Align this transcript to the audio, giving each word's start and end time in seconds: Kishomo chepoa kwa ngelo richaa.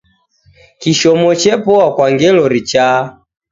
Kishomo 0.81 1.29
chepoa 1.41 1.87
kwa 1.95 2.07
ngelo 2.13 2.43
richaa. 2.53 2.99